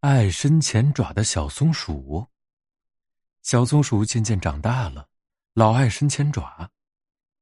[0.00, 2.26] 爱伸前爪的小松鼠。
[3.42, 5.10] 小松鼠渐渐长大了，
[5.52, 6.70] 老爱伸前爪。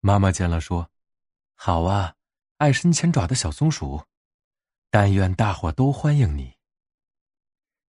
[0.00, 0.90] 妈妈见了说
[1.54, 2.16] ：“好啊，
[2.56, 4.02] 爱伸前爪的小松鼠，
[4.88, 6.56] 但愿大伙都欢迎你。”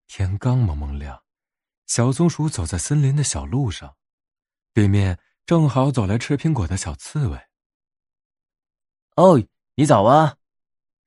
[0.06, 1.24] 天刚蒙蒙亮，
[1.86, 3.96] 小松鼠走在森林的小路上，
[4.74, 7.42] 对面正好走来吃苹果的小刺猬。
[9.16, 9.42] 哦，
[9.76, 10.38] 你早啊！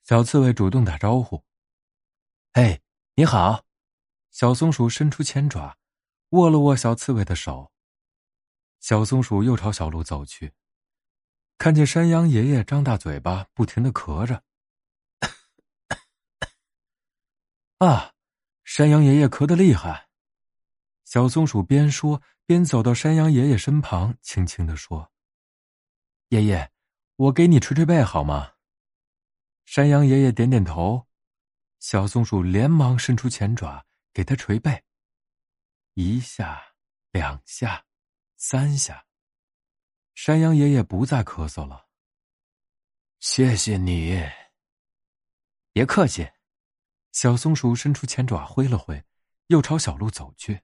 [0.05, 1.45] 小刺猬主动打招呼。
[2.55, 2.83] 嘿，
[3.15, 3.65] 你好！
[4.31, 5.77] 小松鼠伸出前爪，
[6.31, 7.73] 握了握小刺猬的手。
[8.79, 10.55] 小松鼠又朝小路走去，
[11.59, 14.45] 看见山羊爷爷张大嘴巴，不停的咳着。
[17.79, 18.15] 啊，
[18.65, 20.09] 山羊爷爷咳得厉害。
[21.05, 25.11] 小松鼠边说边走到山羊爷爷身旁，轻轻的说
[26.31, 26.71] ：“爷爷，
[27.17, 28.53] 我给你捶捶背好吗？”
[29.67, 31.10] 山羊爷爷点点头。
[31.81, 34.85] 小松鼠连忙伸出前爪给他捶背。
[35.95, 36.63] 一下，
[37.11, 37.87] 两下，
[38.37, 39.07] 三下。
[40.15, 41.89] 山羊爷爷不再咳嗽了。
[43.19, 44.23] 谢谢你。
[45.73, 46.31] 别客气。
[47.13, 49.03] 小松鼠伸出前爪挥了挥，
[49.47, 50.63] 又朝小路走去。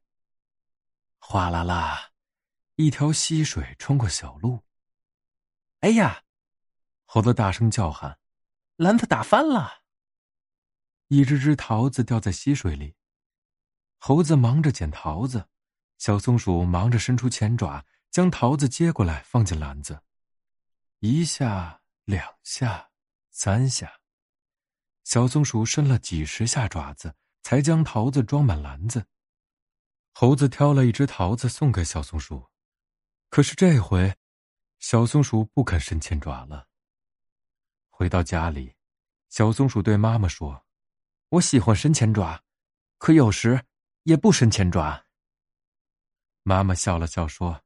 [1.18, 2.12] 哗啦啦，
[2.76, 4.62] 一条溪水冲过小路。
[5.80, 6.24] 哎呀！
[7.04, 8.20] 猴子大声叫喊
[8.76, 9.85] ：“篮子打翻了！”
[11.08, 12.96] 一只只桃子掉在溪水里，
[13.98, 15.48] 猴子忙着捡桃子，
[15.98, 20.02] 小松鼠忙着伸出前爪将桃子接过来放进篮子。
[20.98, 22.90] 一下，两下，
[23.30, 24.00] 三下，
[25.04, 29.06] 小松鼠伸了几十下爪子，才将桃子装满篮子。
[30.12, 32.50] 猴子挑了一只桃子送给小松鼠，
[33.28, 34.16] 可是这回，
[34.80, 36.66] 小松鼠不肯伸前爪了。
[37.90, 38.74] 回到家里，
[39.28, 40.65] 小松鼠对妈妈说。
[41.28, 42.42] 我喜欢伸前爪，
[42.98, 43.64] 可有时
[44.04, 45.04] 也不伸前爪。
[46.42, 47.62] 妈妈笑了笑说：“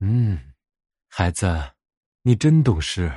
[0.00, 0.54] 嗯，
[1.08, 1.74] 孩子，
[2.22, 3.12] 你真懂事。”